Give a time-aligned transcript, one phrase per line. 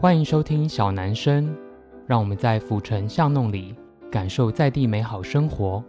[0.00, 1.52] 欢迎收听小男生，
[2.06, 3.74] 让我们在府城巷弄里
[4.12, 5.82] 感受在地美好生活。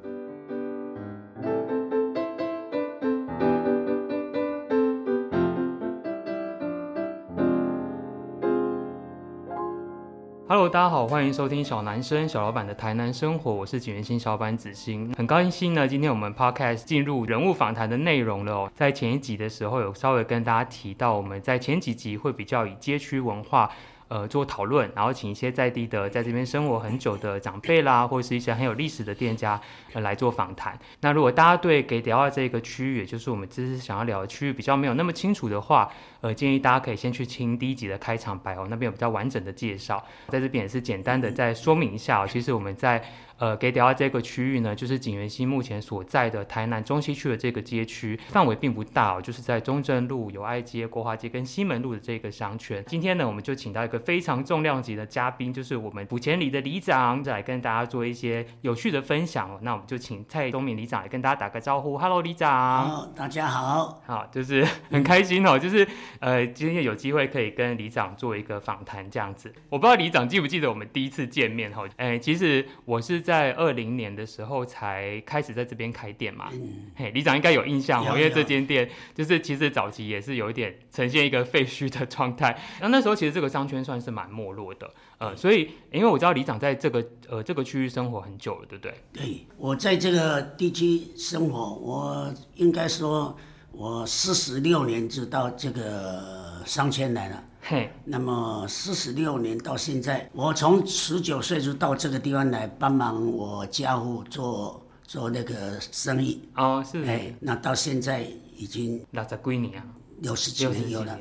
[10.48, 18.72] Hello，大家好，欢迎收听小男生小老板的台南生活，我是景元新小老板子欣，很高兴呢，今天我们 Podcast 进入人物访谈的内容了哦。
[18.74, 23.70] 在前一集的时候，有稍微跟大家提到，我们在前几集会比较以街区文化。
[24.10, 29.62] 呃，做讨论，然后请一些在地的，在这边生活很久的长辈啦，或者是一些很有历史的店家，
[29.94, 30.78] 呃，来做访谈。
[31.00, 35.90] 那如果大家对给迪奥这个区域，也就是我们这次想要聊的区域比较没有那么清楚的话，
[36.22, 40.04] 呃，建议大家可以先去听第一集的开场白哦，那边有比较完整的介绍。
[40.28, 43.02] 在这边也是简单的再说明一下哦，其实我们在。
[43.40, 52.84] 呃，给迪奥这个区域呢，就是锦源兴目前所在的台南中西区的这个街区，范围并不大哦，就是在中正路、友爱街、国华街跟西门路的这个商圈。
[52.86, 59.58] 今天呢，我们就请到一个非常重量级的嘉宾，就是我们府前里的里长，来跟大家做一些有趣的分享哦。
[59.62, 62.90] 那我们就请蔡东敏里长来跟大家打个招呼，Hello，里长。
[62.90, 64.02] 好，大家好。
[64.06, 65.88] 好，就是 很开心哦，就是
[66.20, 69.50] 呃，今天有机会可以跟里长做一个访谈这样子。
[69.70, 71.86] 我不知道里长记不记得我们第一次见面哈？
[71.96, 73.24] 哎，其实我是。
[73.30, 82.60] 在二零年的时候才开始在这边开店嘛，嗯、嘿，里长应该有印象哦，因为这间店就是其实早期也是有一点呈现一个废墟的状态。
[82.82, 88.94] 那那时候其实这个商圈算是蛮没落的，呃，所以因为我知道李长在这个呃这个区域生活很久了，对不对？
[89.14, 93.38] 对，我在这个地区生活，我应该说
[93.72, 97.44] 我四十六年就到这个商圈来了。
[97.62, 106.42] 嘿，那么四十六年到现在，我从十九岁就到这个地方来帮忙我家父做做那个生意。
[106.56, 107.04] 哦，是。
[107.04, 108.26] 哎，那到现在
[108.58, 109.86] 已经六十几年啊，
[110.22, 111.16] 六十几年有了。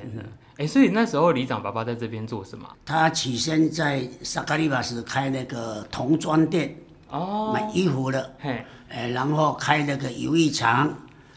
[0.56, 2.66] 哎，所以那时候里长爸爸在这边做什么？
[2.86, 6.74] 他起先在萨卡利巴斯开那个童装店，
[7.10, 8.34] 哦，买衣服的。
[8.38, 10.92] 嘿，哎，然后开那个游艺场，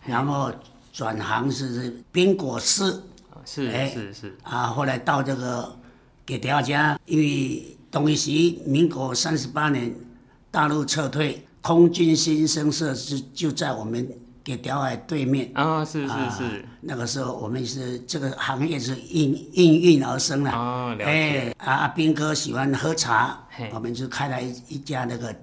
[0.05, 0.49] 然后
[0.93, 2.97] 转行是冰果室。
[3.45, 4.37] 是是是，是。
[4.43, 5.77] 啊，后来到这个
[6.25, 8.29] 给迪奥家，因为同一时
[8.65, 9.93] 民国三十八年
[10.49, 14.07] 大陆撤退，空军新生社就就在我们
[14.43, 15.51] 给迪海对面。
[15.53, 21.03] 啊，是是是、啊，那个时候我们是这个行业是应应运而生的啊，了解。
[21.03, 23.37] 哎，啊阿兵哥喜欢喝茶，
[23.73, 25.35] 我们就开了一一家那个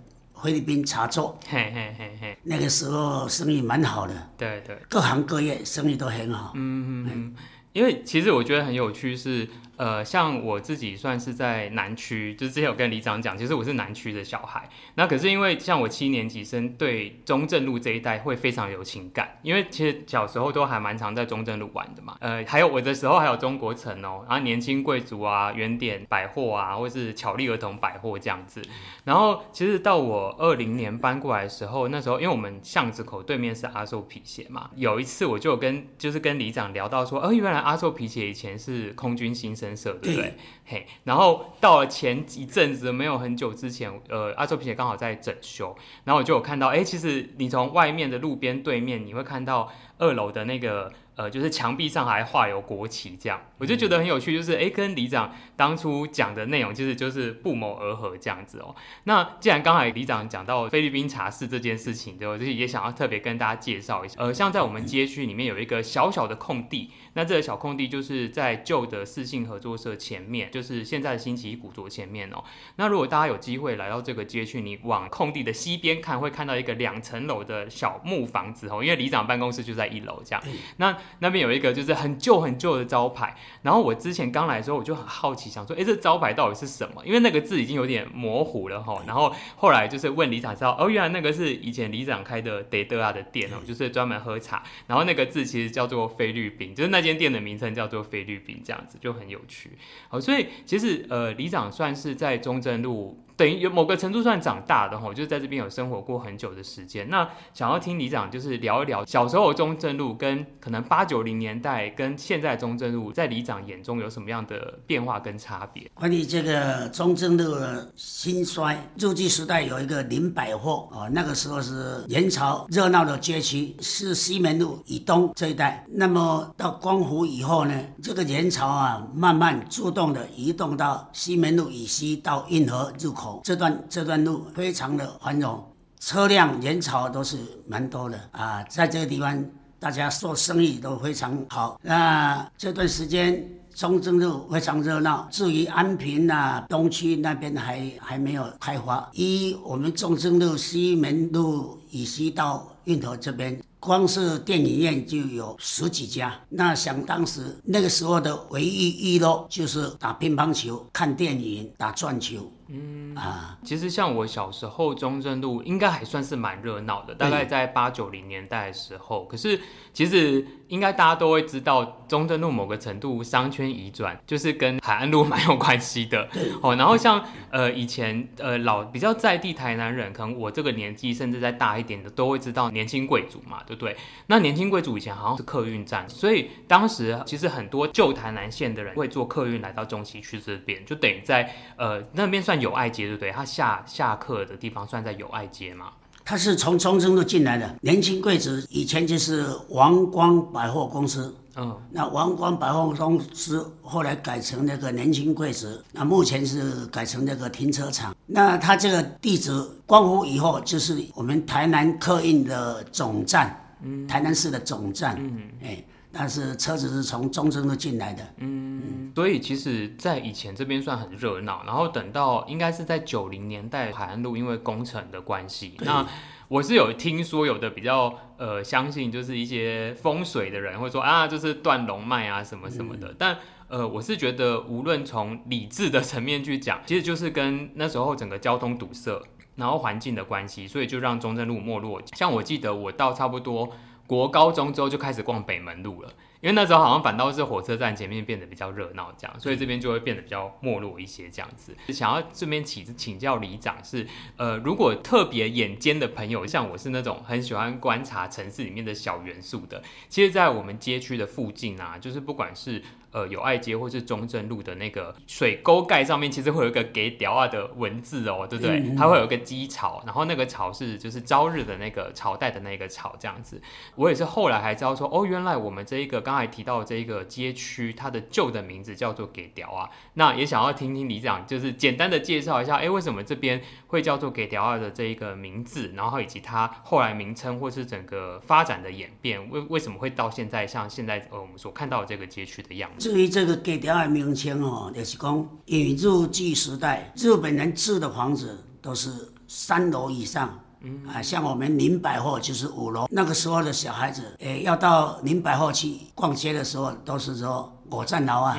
[0.43, 7.35] 菲律宾茶座，嘿嘿嘿嘿，那个时候生意蛮好的，对对，各行各业生意都很好，嗯嗯嗯。
[7.73, 14.69] 因为其实我觉得很有趣是，呃，像我自己算是在南区，就是之前有跟里长讲，其实我是南区的小孩。
[14.97, 22.17] 那可是因为像我七年级生，对中正路这一带会非常有情感，因为其实小时候都还蛮常在中正路玩的嘛。
[22.21, 28.61] 呃，还有我的时候还有中国城哦，然后年轻贵族啊、原点百货啊，或是巧丽儿童百货这样子。
[29.05, 40.35] 然后其实到我二零年搬过来的时候，那时候因为我们巷子口对面是阿寿皮鞋嘛，有一次我就跟就是跟里长聊到说，呃，原来阿寿皮鞋以前是空军新生社，对不对？
[40.67, 50.93] 嘿，然后到了前一阵子，没有很久之前，呃，阿寿皮鞋刚好在整修，然后我就有看到，哎，其实你从外面的路边对面，你会看到二楼的那个。
[51.19, 54.33] 呃，就是墙壁上还画有国旗，这样我就觉得很有趣。
[54.33, 58.73] 就是哎，跟里长当初讲的内容，其实就是不谋而合这样子哦。
[59.03, 64.15] 那既然刚才里长讲到菲律宾茶室这件事情，对，我就是也想要特别跟大家介绍一下。
[64.21, 72.45] 呃，像在我们街区里面有一个小小的空地，那这个小空地就是在旧的四信合作社前面，就是现在的新奇古着前面哦。
[72.77, 80.43] 那如果大家有机会来到这个街区，你往空地的西边看，会看到一个两层楼的小木房子哦，因为里长办公室就在一楼这样。
[80.77, 87.03] 那那边有一个就是很旧很旧的招牌，然后我之前刚来的时候我就很好奇，想说，哎，这招牌到底是什么？
[87.05, 89.03] 因为那个字已经有点模糊了哈。
[89.07, 94.63] 然后后来就是问里长知道，哦，原来那个是以前里长开的德德啊的店哦，就是专门喝茶。
[94.87, 99.79] 然后那个字其实叫做菲律宾，就是那间店的名称叫做菲律宾，这样子就很有趣。
[100.09, 103.19] 好，所以其实呃，里长算是在中正路。
[103.39, 107.09] 等于有某个程度算长大的哈，就在这边有生活过很久的时间。
[107.09, 115.89] 那想要听里长就是聊一聊小时候的中正路跟可能八九零年代跟现在中正路，在里长眼中有什么样的变化跟差别？
[115.95, 125.87] 关于这个中正路的兴衰，日据时代有一个林百货哦，那个时候是元朝热闹的街区，是西门路以东这一带。
[125.89, 133.28] 那么到光复以后呢，这个元朝啊，慢慢主动的移动到西门路以西到运河入口。
[133.45, 135.65] 这段这段路非常的繁荣，
[136.01, 137.37] 车辆人潮都是
[137.67, 139.45] 蛮多的啊，在这个地方
[139.79, 141.79] 大家做生意都非常好。
[141.83, 145.29] 那这段时间中正路非常热闹。
[145.31, 149.09] 至于安平啊，东区那边还还没有开发。
[149.13, 153.61] 一我们中正路、西门路以西到运头这边。
[153.81, 162.53] 光是电影院就有十几家，那想当时那个时候的唯一娱乐就是打乒乓球、看电影、打转球。
[162.71, 169.25] 嗯啊，其实像我小时候，中正路应该还算是蛮热闹的，大概在八九零年代的时候。
[169.27, 169.59] 可是
[169.95, 176.29] 其实应该大家都会知道，中正路某个程度商圈移转，就是跟海岸路 蛮有关系的。
[176.61, 183.97] 哦，然后像呃以前呃老比较在地台南人，可能我这个年纪甚至在大一点的，都会知道年轻贵族嘛，对不对？
[184.27, 192.59] 那年轻贵族以前好像是客运站，所以当时其实很多旧台南县的人会坐客运来到中西区这边，就等于在呃那边算。
[192.59, 193.31] 友爱街对不对？
[193.31, 195.93] 他下下课的地方算在友爱街嘛？
[196.25, 197.73] 他是从中正路进来的。
[197.83, 208.15] 年轻贵族以前就是王光百货公司，嗯，那王光百货公司后来改成那个年轻贵族，那目前是改成那个停车场。
[208.27, 209.51] 那它这个地址
[209.85, 215.85] 光复以后，就是我们台南客运的总站，嗯，台南市的总站，嗯，哎。
[216.11, 226.05] 但是车子是从中正路进来的，嗯，嗯，所以其实，在以前这边算很热闹，然后等到应该是在九零年代海岸路因为工程的关系，那
[226.49, 239.23] 我是有听说有的比较呃相信就是一些风水的人会说啊，就是断龙脉啊什么什么的，嗯、但呃我是觉得无论从理智的层面去讲，其实就是跟那时候整个交通堵塞，
[239.57, 242.03] 然后环境的关系，所以就让中正路没落。
[242.15, 243.71] 像我记得我到差不多。
[244.07, 246.11] 国高中之后就开始逛北门路了，
[246.41, 251.77] 因为那时候好像反倒是火车站前面变得比较热闹，这样，所以这边就会变得比较没落一些这样子。
[251.89, 254.07] 想要这边请请教里长是，
[254.37, 262.83] 呃，如果特别眼尖的朋友，像我是那种很喜欢观察城市里面的小元素的，其实，在我们街区的附近啊，就是不管是。
[263.11, 268.95] 呃，友爱街或是中正路的那个水沟盖上面，其实会有一个给屌啊的文字哦，对不对？
[268.97, 273.61] 它会有一个鸡巢，然后那个巢是就是朝日的那个朝代的那个朝这样子。
[273.95, 279.89] 我也是后来还知道说，哦，原来我们这一个刚才提到的这一个街区，它的旧的名字叫做给屌啊。
[280.15, 292.98] 那也想要听听里长，就是简单的介绍一下，哎，为什么这边会叫做给屌啊的这一个名字，然后以及它后来名称或是整个发展的演变，为为什么会到现在像现在呃我们所看到的这个街区的样子？
[292.99, 299.11] 至于这个给条的名称哦，就是讲，因为日据时代，日本人住的房子都是
[299.47, 303.07] 三楼以上，嗯啊，像我们林百货就是五楼。
[303.11, 308.57] 那个时候的小孩子，诶，要到林百货去逛街的时候，都是说我站楼啊，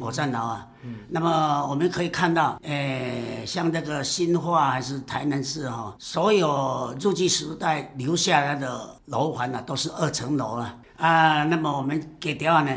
[0.00, 0.66] 我站楼啊。
[0.82, 11.44] 嗯，那么我们可以看到，诶，像这个新化还是台南市哈，所有入据时代留下来的楼盘呢，都是二层楼了啊。
[11.44, 12.70] 那么我们给条呢？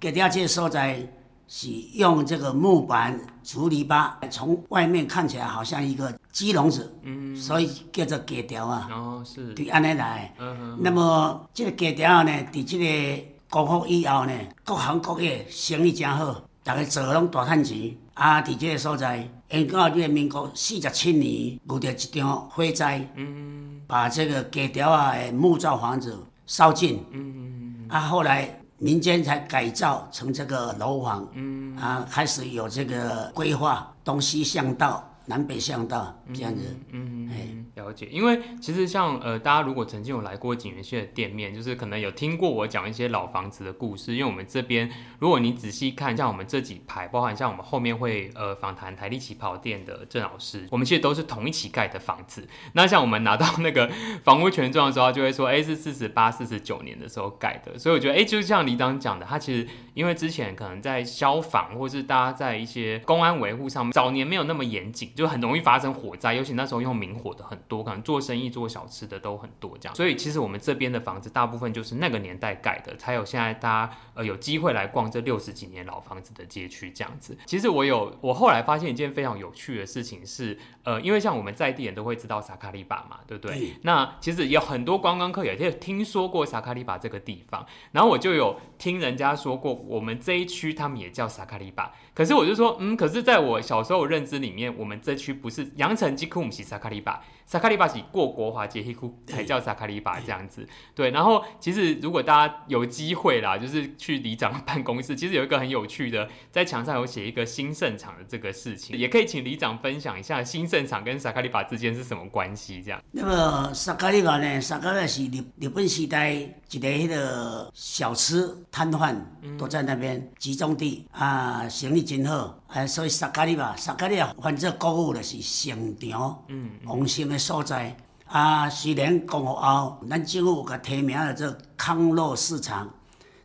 [0.00, 1.04] 给大家介绍在
[1.48, 8.88] 是用这个木板、竹篱笆，从外面看起来好像一个鸡笼子，嗯，所以叫做给条啊。
[8.92, 9.52] 哦，是。
[9.54, 10.32] 对，安尼来。
[10.38, 10.78] 嗯嗯。
[10.80, 17.96] 那么这个给条呢，在这个光复以后呢，各行各业生意真好，大家做拢大赚钱。
[18.14, 26.16] 啊，伫这个所在，因到这个民国四十七年，遇到一场火灾，嗯，把这个给条啊的木造房子
[26.46, 27.86] 烧尽，嗯嗯。
[27.88, 28.60] 啊，后来。
[28.78, 35.07] 民间才改造成这个楼房，嗯啊，开始有这个规划，东西向道。
[35.28, 38.08] 南北向道这样子，嗯，嗯，了解。
[38.10, 44.14] 因为其实像呃，大家如果曾经有来过景元县的店面，就是可能有听过我讲一些老房子的故事。
[44.14, 52.48] 因为我们这边，如果你仔细看，像我们这几排，包含像我们后面会呃访谈台力旗袍店的郑老师，我们其实都是同一期盖的房子。
[52.72, 53.90] 那像我们拿到那个
[54.24, 57.78] 房屋权状的时候，就会说，哎，是四十八、四十九年的时候盖的。
[57.78, 65.12] 所以我觉得，哎，就像李长讲的，他其实因为之前可能在消防或是大家在一些公安维护上面，早年没有那么严谨。
[65.18, 69.94] 就很容易发生火灾，尤其那时候用明火的很多，可能做生意做小吃的都很多这样。
[69.96, 77.36] 所以其实我们这边的房子大部分就是那个年代盖的，才有现在大家呃有机会来逛这六十几年老房子的街区这样子。
[77.46, 83.58] 其实我有我后来发现一件非常有趣的事情是，呃，因为像我们在地人都会知道萨卡利巴嘛，对不对？
[83.58, 83.72] 对。
[83.82, 91.92] 那其实有很多观光客也就听说过萨卡利巴这个地方，然后我就有听人家说过，我们这一区他们也叫萨卡利巴。
[92.14, 98.94] 可是我就说，嗯，可是在我小时候认知里面，我们这区不是羊城吉库姆西萨卡利巴，萨卡利巴是过国华街区
[99.26, 100.68] 才叫萨卡利巴这样子。
[100.94, 113.02] 对，然后其实如果大家有机会啦，就是去里长办公室，其实有一个很有趣的，在墙上有写一个新盛场的这个事情，也可以请里长分享一下新盛场跟萨卡利巴之间是什么关系这样。
[113.10, 114.60] 那么萨卡利巴呢？
[114.60, 119.16] 萨卡利巴是日日本时代一个迄个小吃摊贩
[119.56, 122.60] 都在那边集中地啊，生意真好。
[122.68, 127.96] 哎，所以萨卡利吧，萨卡利啊反正国语就是城墙，嗯，旺盛的所在。
[128.26, 132.86] 啊，虽然光复后，咱政府有甲提名了做康乐市场，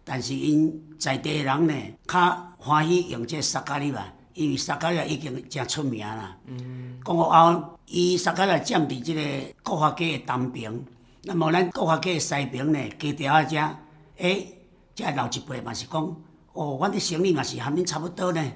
[0.04, 1.74] 但是因在地人呢，
[2.06, 6.36] 较欢喜用这萨卡利吧，因为萨卡利已经真出名啦。
[6.48, 9.22] 嗯，光复后，伊萨卡利占伫即个
[9.64, 10.78] 国华街的东边，
[11.24, 13.58] 那么咱国华街的西边呢，街条啊遮，
[14.18, 14.54] 诶，
[14.94, 16.04] 遮老一辈嘛是讲，
[16.52, 18.52] 哦，阮的生意嘛是和恁差不多呢，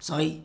[0.00, 0.42] 所以。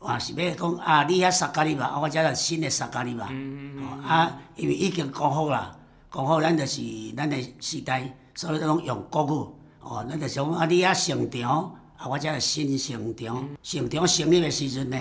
[0.00, 5.76] 我，是要讲啊，你遐萨卡利巴，啊，我遮个新的萨卡利巴，嗯嗯哦，啊，因为已经讲好啦，
[6.14, 6.80] 讲好咱就是
[7.16, 14.96] 咱的时代，所以拢用国语，哦，咱就想啊，你遐成长，啊，我遮个新成长，成长成立的时阵呢，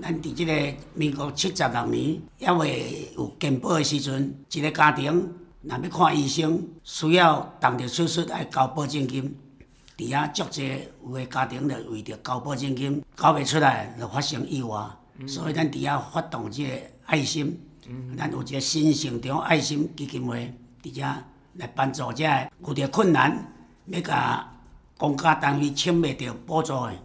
[0.00, 0.52] 咱伫即个
[0.94, 5.28] 民国七十六年，还未有健保的时阵，一个家庭
[5.62, 9.36] 若要看医生，需要动着手术爱交保证金。
[9.96, 14.78] 伫遐足济有诶家庭着为着交保证金交袂出来，就发生意外，
[15.18, 16.72] 嗯、所以咱伫遐发动即个
[17.06, 17.58] 爱心，
[18.16, 21.02] 咱、嗯、有一个新城墙爱心基金会伫遮
[21.54, 23.52] 来帮助这个有着困难
[23.86, 24.46] 要甲
[24.98, 26.98] 公家单位抢袂着补助诶，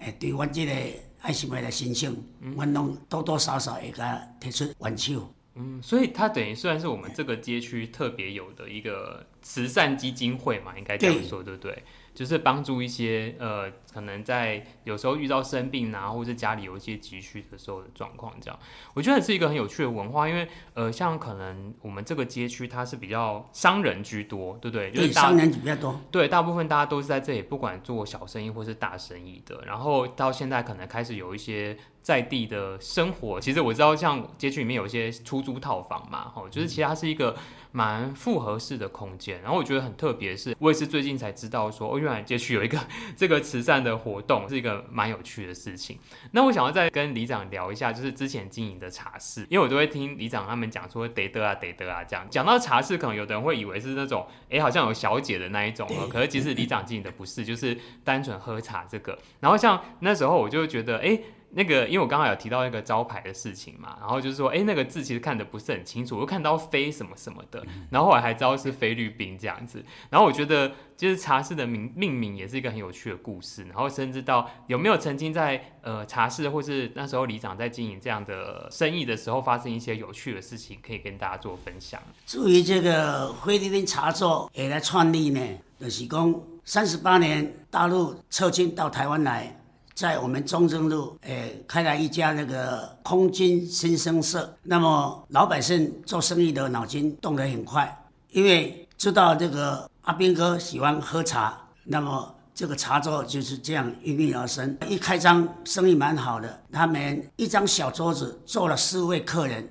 [0.00, 0.72] 诶，对阮即个
[1.20, 5.34] 爱心会来申请，阮拢、嗯、多多少少会甲提出援手。
[5.54, 11.82] 嗯，所以它等于算是我们这个街区特别有的一个慈善基金会嘛，应该这样说，对不对？
[12.14, 18.58] 就是帮助一些呃，可能在有时候遇到生病啊，或者家里有一些急需的时候的状况，这样，
[18.92, 24.90] 我觉得是一个很有趣的文化，因为呃，像可能我们这个街区它是比较商人居多，对不对？
[24.90, 25.98] 就是商人比较多。
[26.10, 33.40] 对，大部分大家都是在这里，不管做小生意或是大生意的，然后到现在可能开始有一些在地的生活。
[33.40, 37.34] 其实我知道，像街区里面有一些出租套房嘛，哈，就是其实它是一个。
[37.72, 42.78] 蛮复合式的空间，然后我觉得很特别，是我也是最近才知道说，哦，原来街区有一个
[43.16, 45.98] 这个慈善的活动，是一个蛮有趣的事情。
[46.32, 52.26] 那我想要再跟里长聊一下，就是之前经营的茶室，因为我都会听里长他们讲说得得啊得得啊这样。
[52.30, 59.18] 讲到茶室，可能有的人会以为是那种，哎，好像有小姐的那一种哦，可是其实里长经营的不是，就是单纯喝茶这个。
[59.40, 61.20] 然后像那时候我就觉得，哎。
[61.50, 81.98] 那个，因为我刚刚有提到那个招牌的事情嘛，然后就是说，哎，那个字其实看的不是很清楚，我看到菲什么什么的，然后后来还知道是菲律宾这样子，然后我觉得就是茶室的名命名也是一个很有趣的故事，然后甚至到有没有曾经在呃茶室或是那时候里长在经营这样的生意的时候发生一些有趣的事情，可以跟大家做分享。
[82.26, 85.40] 至于这个菲律宾茶座也来创立呢，
[85.80, 89.57] 就是讲三十八年大陆撤军到台湾来。
[89.98, 94.56] 在我们中正路，诶，开了一家那个空军新生社。
[94.62, 98.00] 那么老百姓做生意的脑筋动得很快，
[98.30, 104.78] 因为知道这个阿兵哥喜欢喝茶，那么这个茶座就是这样应运而生。
[104.86, 109.68] 一开张生意蛮好的，他们一张小桌子坐了四位客人，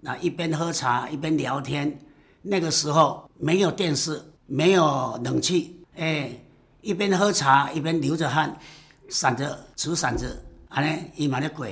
[0.00, 1.98] 那一边喝茶一边聊天。
[2.42, 6.44] 那个时候没有电视，没有冷气，诶，
[6.82, 8.54] 一边喝茶一边流着汗。
[9.12, 10.26] 闪着，持闪着，
[10.70, 11.66] 安尼伊嘛咧过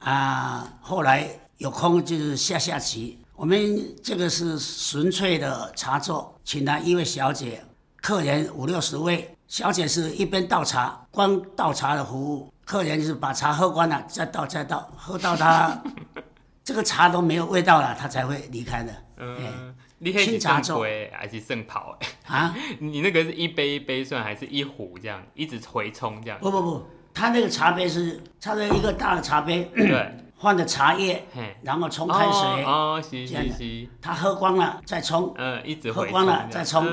[0.00, 0.66] 啊。
[0.80, 3.18] 后来有空就是下下棋。
[3.34, 7.62] 我们这个是纯粹的茶座，请来一位小姐，
[8.00, 9.30] 客人五六十位。
[9.46, 15.78] 小姐是一边倒茶，光倒茶的服务，客人就是把茶喝光了，再倒再倒，喝到他
[16.64, 18.92] 这个茶都没有味道了，他才会离开的。
[19.18, 19.75] 嗯。
[19.98, 21.98] 你可以清茶做还是盛泡？
[22.26, 22.54] 啊？
[22.80, 26.38] 你那个是一杯一杯算，还是一壶这样一直回冲这样？
[26.40, 31.26] 不不不，他那个茶杯是他的一个大的茶杯，对， 换的茶叶，
[31.62, 36.86] 然后冲开水，哦，是是是，他喝光了再冲，嗯，一直喝光了再冲，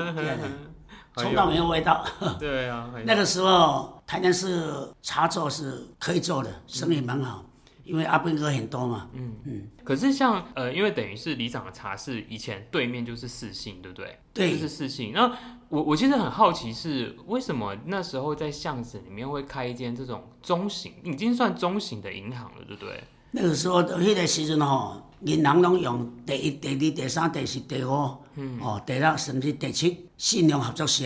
[1.16, 2.04] 冲到没有味道。
[2.40, 7.44] 对啊，那个时候台南市茶座是可以做的，生意蛮好。
[7.84, 14.18] 因为阿兵哥很多嘛，嗯嗯，可是像呃，因为等于是里长的茶室，以前对面就是四信，对不对？
[14.32, 15.12] 对，就是四信。
[15.12, 15.30] 那
[15.68, 23.04] 我我其实很好奇是为什么那时候在巷子里面会开一间这种中型，已经算中型的银行了，对不对？
[23.32, 31.04] 那个时候的那个时阵吼，银行拢用第一、第二、第三、第四、第五，嗯，哦，第六甚至第七信用合作社，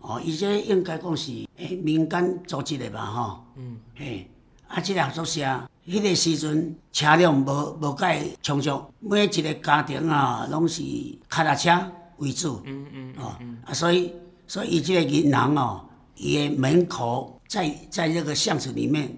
[0.00, 4.30] 哦，伊这应该讲是诶民间组织的吧，吼，嗯，嘿，
[4.68, 5.40] 啊，这个合作社。
[5.86, 10.82] 迄个时阵车辆无无介充足，每一个家庭啊，拢是
[11.28, 11.76] 脚踏车
[12.18, 12.62] 为主。
[12.64, 13.24] 嗯嗯，嗯。
[13.24, 13.34] 哦，
[13.66, 14.12] 啊，所以
[14.46, 15.84] 所以伊即个银行哦，
[16.14, 19.12] 伊的门口在在这个巷子里面，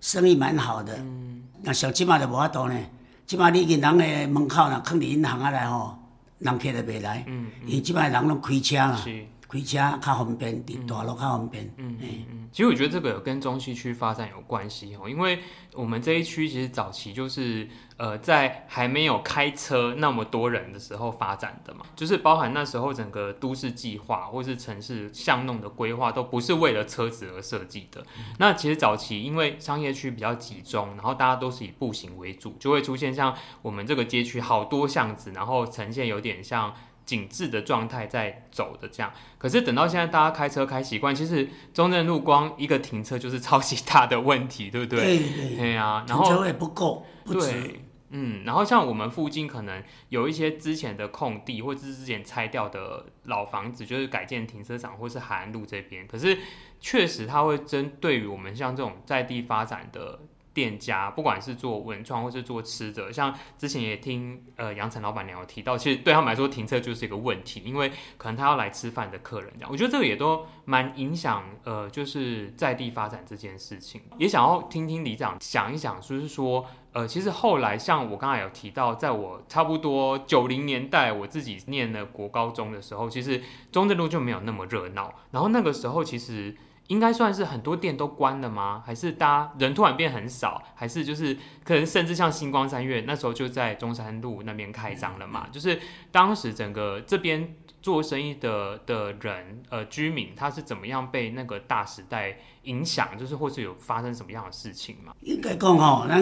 [0.00, 0.94] 生意蛮好的。
[0.98, 1.42] 嗯。
[1.62, 2.78] 那像即马就无法度呢，
[3.26, 5.96] 即马你银行的门口若放伫银行啊来吼，
[6.38, 7.24] 人客就袂来。
[7.28, 7.50] 嗯。
[7.64, 9.00] 因为即马人拢开车啦。
[9.02, 9.24] 是。
[9.50, 11.64] 开车较方便，伫大路较方便。
[11.76, 12.48] 嗯嗯嗯。
[12.52, 15.38] 其实我觉得这个跟中西区发展有关系哦，因为
[15.74, 28.00] 我们这一区其实早期就是呃在还没有开车那么多人的时候发展的嘛，就是包含那时候整个都市计划或是城市巷弄的规划都不是为了车子而设计的。
[28.18, 28.34] 嗯。
[28.38, 36.74] 那其实早期因为商业区比较集中，然后大家都是以步行为主，就会出现像我们这个街区好多巷子，然后呈现有点像。
[37.10, 45.18] 紧致的状态在走的这样，可是等到现在大家开车开习惯，其实中正路光一个停车就是超级大的问题，对不对？
[45.18, 56.38] 对对对啊，然后停车位不够，不对，嗯，然后像我们附近可能有一些之前的空地，或者是之前拆掉的老房子，就是改建停车场，或是海岸路这边，可是
[56.78, 60.20] 确实它会针对于我们像这种在地发展的。
[60.52, 83.40] 店家不管是做文创或是做吃的，像之前也听呃杨晨老板娘有提到，其实对他们来说停车就是一个问题，因为可能他要来吃饭的客人这样，我觉得这个也都蛮影响呃就是在地发展这件事情，也想要听听李长想一想，就是说呃其实后来像我刚才有提到，在我差不多九零年代我自己念了国高中的时候，其实
[83.70, 86.56] 中正路就没有那么热闹，然后那个时候其实。
[86.90, 88.82] 应该算是很多店都关了吗？
[88.84, 90.60] 还是大家人突然变很少？
[90.74, 95.46] 还是就是可能甚至像星光三月那时候就在中山路那边开张了嘛？
[95.52, 95.78] 就是
[96.10, 103.16] 当时整个这边做生意的的人呃居民，他是怎么样被那个大时代影响？
[103.16, 105.14] 就是或是有发生什么样的事情吗？
[105.20, 106.20] 应该讲吼，咱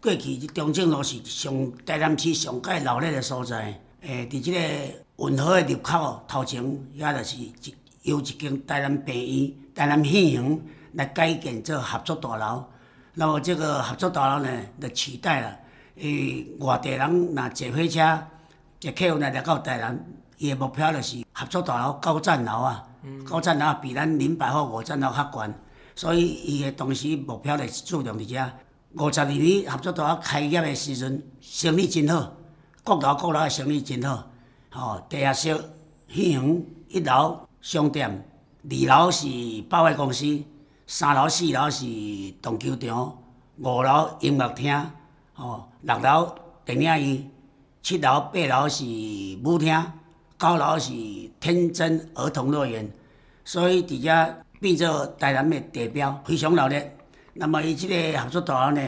[0.00, 1.52] 过去中正路是上
[1.84, 3.78] 台南市上盖闹热的所在。
[4.00, 7.74] 诶、欸，伫这个运河的入口头前，也就是一
[8.08, 9.52] 有一间台南病院。
[9.74, 10.60] 台南县城
[10.94, 12.64] 来改建做合作大楼，
[13.14, 14.50] 那么这个合作大楼呢，
[14.80, 15.56] 就取代了。
[16.00, 18.18] 诶，外地人若坐火车，
[18.80, 20.04] 坐客运来来到台南，
[20.38, 22.84] 伊的目标就是合作大楼高站楼啊。
[23.04, 25.54] 嗯、高站楼比咱林百货五站楼较悬，
[25.94, 28.50] 所以伊的当时目标就是注重伫遮。
[28.94, 32.32] 五十二年合作大楼开业的时阵，生意真好，
[32.82, 34.28] 各楼各楼的生意真好。
[34.70, 35.56] 吼，地下室
[36.08, 38.24] 县城一楼商店。
[38.62, 39.26] 二楼是
[39.68, 40.42] 百货公司，
[40.86, 41.84] 三楼、四楼是
[42.40, 43.14] 荡球场，
[43.58, 44.90] 五楼音乐厅，
[45.36, 47.30] 哦，六楼电影院，
[47.82, 48.84] 七楼、八楼是
[49.44, 49.84] 舞厅，
[50.38, 50.90] 九楼是
[51.38, 52.90] 天真儿童乐园，
[53.44, 56.82] 所以伫遮变做台南的地标，非常热闹。
[57.34, 58.80] 那么伊即个合作大楼呢，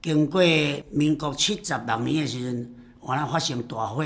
[0.00, 0.40] 经过
[0.92, 4.04] 民国七十六年的时阵，完了发生大火，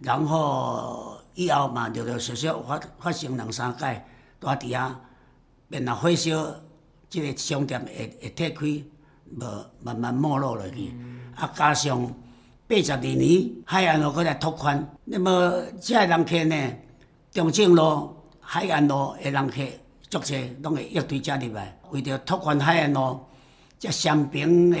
[0.00, 4.02] 然后以后嘛，陆陆续续发发生两三届。
[4.40, 5.00] 大底下
[5.68, 6.54] 变了火烧，
[7.08, 10.94] 即个商店会会退开，无慢慢没落落去。
[11.34, 12.14] 啊，加上
[12.68, 16.72] 八十二年海岸路搁来拓宽，那么即个人客呢，
[17.30, 19.62] 中正路、海岸路的人客
[20.10, 21.78] 足侪，拢会一堆加入来。
[21.90, 23.18] 为着拓宽海岸路，
[23.78, 24.76] 这商平的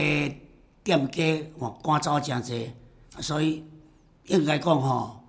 [0.82, 2.68] 店家哦赶走诚侪，
[3.20, 3.64] 所以
[4.26, 5.23] 应该讲吼，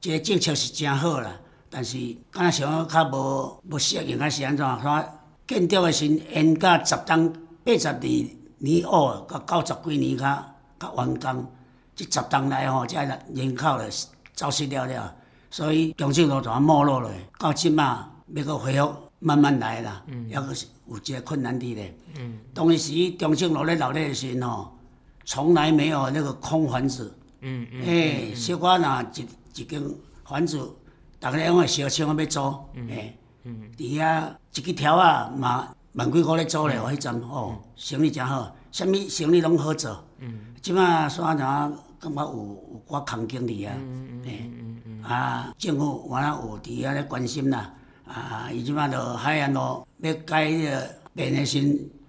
[0.00, 1.38] 这个政策是真好啦。
[1.70, 1.98] 但是，
[2.30, 4.64] 敢若想较无无适应，还是安怎？
[4.80, 5.04] 说
[5.46, 7.30] 建筑诶时延到十栋
[7.62, 8.00] 八十二
[8.58, 11.46] 年后，到九十几年较较完工，
[11.94, 12.96] 即十栋内吼，这
[13.34, 13.86] 人口咧
[14.34, 15.14] 走失了了，
[15.50, 17.10] 所以中正路就啊没落了。
[17.38, 21.94] 到即嘛要搁恢复，慢慢来啦，抑搁是有一个困难伫咧。
[22.18, 22.38] 嗯。
[22.54, 24.74] 当时中正路咧闹热的时吼，
[25.26, 27.14] 从来没有那个空房子。
[27.42, 27.82] 嗯嗯。
[27.84, 29.26] 诶，小可若一
[29.62, 29.82] 一间
[30.24, 30.58] 房子。
[31.20, 32.40] 大家拢会小厂要租，
[32.88, 33.18] 诶，
[33.76, 40.04] 伫遐一支条啊嘛万几箍咧租咧，迄阵哦，生意真好，啥物生意拢好做。
[40.18, 41.38] 嗯即摆煞怎
[41.98, 42.36] 感觉有
[42.72, 43.74] 有寡空间伫啊？
[44.24, 44.50] 诶，
[45.02, 47.74] 啊，政府完了有伫遐咧关心啦，
[48.06, 51.60] 啊，伊即摆着海岸路要改迄个变的时，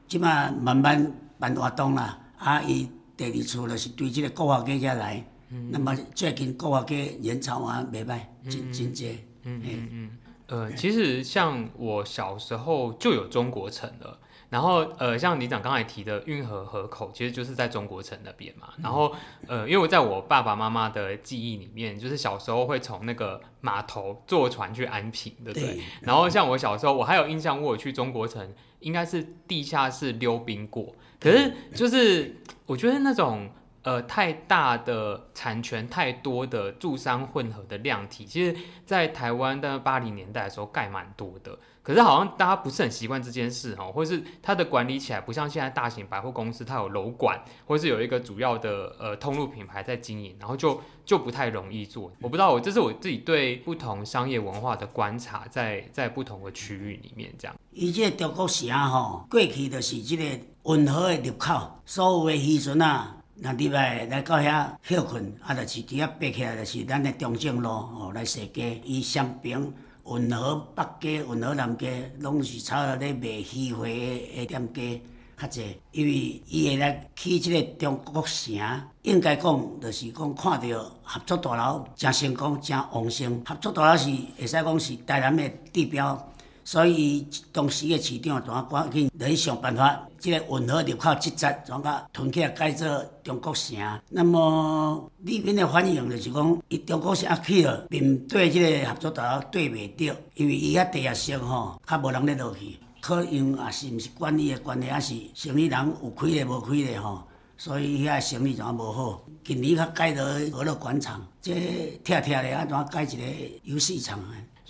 [0.08, 2.20] 即摆慢慢办活动啦。
[2.38, 5.26] 啊，伊第二处就是对即个国华街遮来。
[5.52, 9.20] 嗯，那么最近国华街人潮啊，袂歹，真真济。
[9.44, 10.18] 嗯嗯嗯。
[10.48, 14.18] 呃，其实像我小时候就有中国城了，
[14.50, 18.70] 然后呃，像李长刚才提的运河河口，其实就是在中国城那边嘛。
[18.82, 19.16] 然后
[19.48, 25.76] 呃，因为我在我爸爸妈妈的记忆里面，就是小时候会从那个码头坐船去安平，对不对？
[25.76, 25.84] 对。
[26.02, 30.96] 然后像我小时候，我还有印象，我有去中国城，应该是地下室溜冰过。
[31.20, 32.36] 可是就是
[32.66, 33.50] 我觉得那种。
[33.84, 41.58] 呃，太大的产权，太多的住商混合的量体，其实，在台湾的八零年代的时候盖蛮多的。
[41.82, 52.12] 可是好像大家不是很习惯这件事哦，或是它的管理起来不像现在大型百货公司，它有楼管，或是有一个主要的呃通路品牌在经营，然后就就不太容易做。
[52.22, 57.56] 我不知道，我这是我自己对不同商业文化的观察在，在不同的区域里面这样。
[57.72, 60.24] 以前中国城吼，过去就是这个
[60.65, 63.15] 运河的入口，所有的渔船啊。
[63.41, 68.82] 那入来来到遐休困，啊，就是伫遐爬起来，就是咱的中正路哦，来踅街。
[68.84, 69.58] 伊双边
[70.06, 75.02] 运河北街、运河南街，拢是差不多咧卖鱼货的店家
[75.41, 75.78] 较济。
[75.93, 83.41] 因为伊会来去即个中国城，应该讲就是讲看到合作大楼诚成功、诚旺盛。
[83.45, 86.30] 合作大楼是会使讲是台南的地标。
[86.70, 93.76] 所以当时的市长怎啊赶紧来想办法，这个运河入口这节怎啊囤起来改做中国城。
[94.10, 107.24] 那么里面的反应就是讲，伊中国城去了，面对这个合作大楼对袂着，因为伊遐地下室吼，较无人咧落去，可能也是毋是管理的关系，还是生意人有开的无开的吼，
[107.58, 109.24] 所以遐生意怎啊无好。
[109.44, 113.24] 今年较改到娱乐广场，这拆拆咧啊怎啊改一个
[113.64, 114.20] 游戏场。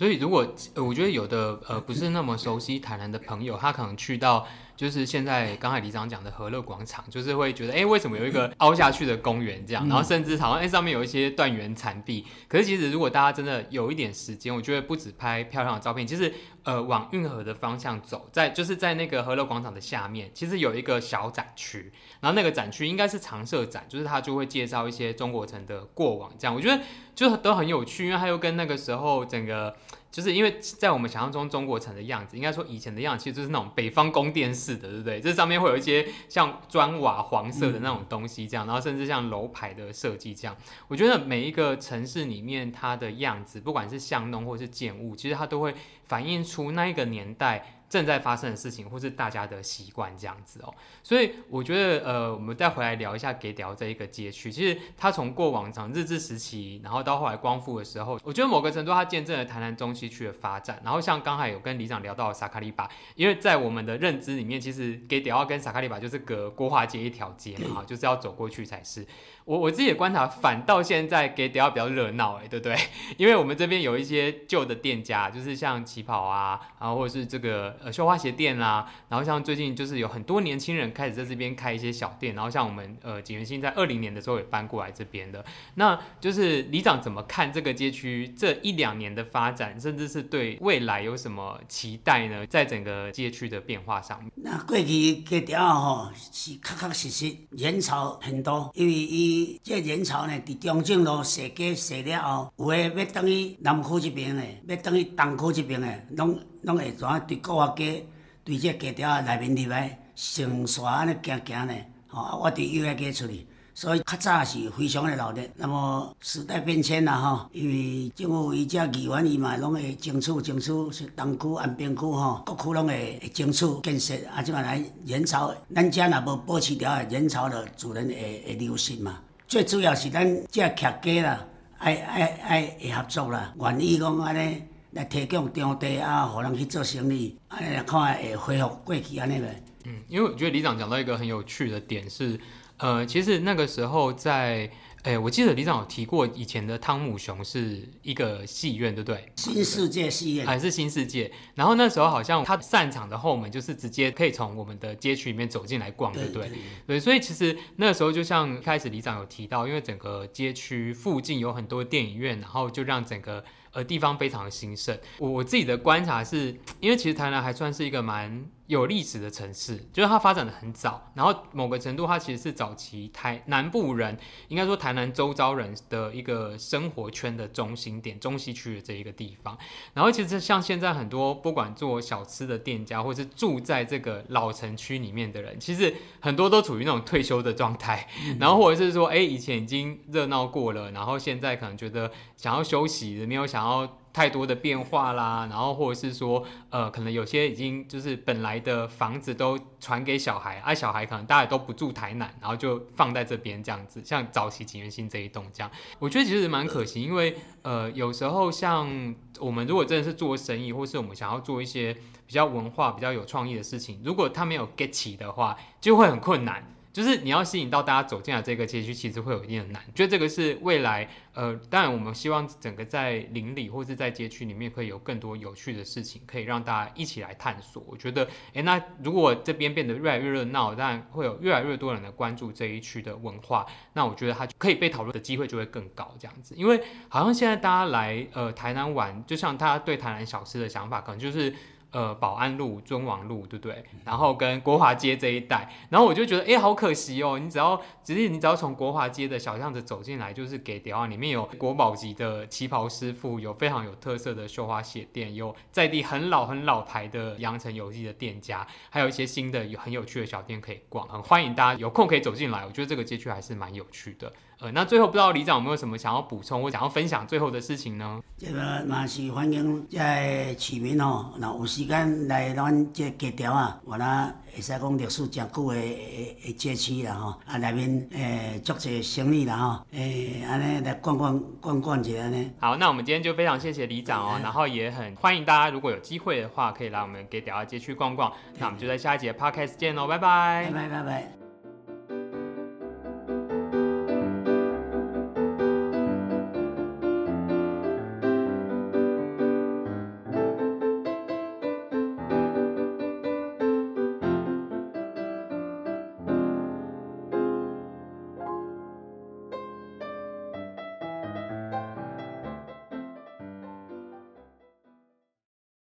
[0.00, 4.46] 所以，如果，我觉得有的呃，不是那么熟悉台南的朋友，他可能去到。
[4.80, 9.86] 就是现在刚才李长讲的和乐广场，就是会觉得，哎、欸，为什么有一个凹下去的公园这样？
[9.86, 12.24] 然后甚至好像哎、欸、上面有一些断垣残壁。
[12.48, 26.54] 可是其实如果大家真的有一点时间，我觉得不止拍漂亮的照片，其实呃往运河的方向走，在就是在那个和乐广场的下面，其实有一个小展区，然后那个展区应该是常设展，就是它就会介绍一些中国城的过往这样。
[26.54, 26.82] 我觉得
[27.14, 29.76] 就都很有趣，因为它又跟那个时候整个。
[30.10, 35.20] 就是因为在我们想象中，中国城的样子，应该说以前的样子，其实就是那种北方宫殿式的，对不对？
[35.20, 40.56] 这上面会有一些像砖瓦黄色的那种东西，这样，然后甚至像楼牌的设计这样。
[40.88, 47.79] 我觉得每一个城市里面它的样子，不管是巷弄或是建物，其实它都会反映出那一个年代。
[47.90, 50.72] 正在发生的事情，或是大家的习惯这样子哦，
[51.02, 54.50] 所以我觉得，呃，我们再回来聊一下给屌这一个街区。
[54.52, 60.80] 其实它从过往从日治时期，然后到后来光复的时候，我觉得某个程度它见证了台南中西区的发展。
[60.84, 69.04] 然后像刚才有跟里长聊到萨卡利巴，因为在我们的认知里面，其实给屌跟萨卡利巴就是隔国华街一条街嘛，就是要走过去才是。
[69.50, 72.76] 我我自己的观察，反倒现在给屌比较热闹，哎，对不对？
[73.18, 92.46] 因为我们这边有一些旧的店家，就是像旗袍啊，然后或者是这个呃绣花鞋店啦、啊，然后像最近就是有很多年轻人开始在这边开一些小店，然后像我们呃景元兴在二零年的时候也搬过来这边的，那就是里长怎么看这个街区这一两年的发展，甚至是对未来有什么期待呢？
[92.46, 99.39] 在整个街区的变化上面，那过去给屌吼是确确实实人潮很多，因为伊。
[99.62, 107.20] 这人潮呢，伫中正路踅街踅了后，有诶要等于南区这边诶，要等于东区这边诶，拢拢会怎啊？
[107.28, 108.06] 伫国华街，
[108.44, 111.74] 伫这街条内面入来，成山安尼行行呢，
[112.08, 115.34] 吼，我伫右下街出去，所以较早是非常的热闹。
[115.56, 129.18] 那么时代变迁啦，吼，因为政府伊遮议员伊嘛，拢会争取争取是东区、安平区吼，各区拢会争取建设，啊，即嘛来人潮，咱遮若无保持条人潮的自然会会流失嘛。
[129.50, 131.44] 最主要是咱遮客家啦，
[131.78, 139.46] 爱爱爱会合作啦，愿意讲安尼来提供场地啊，互人去做生意，安尼来看会恢复过去安尼袂。
[139.86, 142.38] 嗯，因为我觉得李长讲到一个很有趣的点是，
[142.76, 144.70] 呃，其实那个时候在。
[145.02, 149.32] 哎、欸，我记得李长有提过，以前的汤姆熊是一个戏院，对不对？
[149.36, 151.32] 新世界戏院还是新世界？
[151.54, 156.50] 然后那时候好像他散场的后门就是直接可以从我们的街区里面走进来逛，对不对？
[156.86, 164.98] 对，所以其实那个时候就像一开始李长有提到，因为整个街区附近有很多电影院，然后就让整个呃地方非常的兴盛。
[165.16, 168.46] 我我自己的观察是，因为其实台南还算是一个蛮。
[168.70, 179.58] 有历史的城市，就是它发展的很早，然后某个程度，它其实是早期台南部人，应该说台南周遭人的一个生活圈的中心点，中西区的这一个地方。
[179.92, 188.06] 然后其实像现在很多不管做小吃的店家，或是住在这个老城区里面的人，其实很多都处于那种退休的状态，
[188.38, 193.96] 然后或者是说，哎，以前已经热闹过了，然后现在可能觉得想要休息，没有想要。
[194.12, 211.94] 太多的变化啦，然后或者是说，呃，可能有些已经就是本来的房子都传给小孩，啊、小孩可能大家都不住台南，然后就放在这边这样子，像早期锦源兴这一栋这样，我觉得其实蛮可惜，因为呃，有时候像我们如果真的是做生意，或是我们想要做一些
[212.26, 216.74] 比较文化、比较有创意的事情，如果它没有 get 起的话，就会很困难。
[216.92, 219.82] 就是你要吸引到大家走进来这个街区，其实会有一定的难。
[219.94, 227.84] 觉得这个是未来，呃，当然我们希望整个在邻里或是在街区里面，可以有更多有趣的事情，可以让大家一起来探索。
[227.86, 233.64] 我觉得，诶，那如果这边变得越来越热闹，当然会有越来越多人来关注这一区的文化。
[233.92, 236.54] 那我觉得它可以被讨论的机会就会更高，这样子。
[236.56, 241.54] 因为好像现在大家来呃台南玩，就像大家对台南小吃的想法，可能就是。
[241.92, 243.84] 呃，保安路、尊王路，对不对？
[244.04, 247.38] 然后跟国华街这一带，然后我就觉得，哎，好可惜哦。
[247.38, 262.64] 你只要，只是你只要从国华街的小巷子走进来，就是给屌啊，里面有国宝级的旗袍师傅，有非常有特色的绣花鞋店，有在地很老很老牌的羊城有机的店家，还有一些新的有很有趣的小店可以逛，很欢迎大家有空可以走进来。
[262.64, 264.32] 我觉得这个街区还是蛮有趣的。
[264.62, 268.20] 呃，那最后不知道李长有没有什么想要补充或想要分享最后的事情呢？
[268.36, 282.50] 这个嘛是欢迎在市民哦，那有时间来咱这街条啊，我那会使讲历史真久的的街区啦吼，啊内面诶足侪生意啦吼，诶安尼来逛逛逛逛一下呢。
[282.60, 288.30] 好，那我们今天就非常谢谢李长哦，然后也很欢迎大家如果有机会的话，可以来我们给条街区逛逛。
[288.58, 291.39] 那我们就在下一节 Podcast 见喽，拜拜，拜拜拜拜。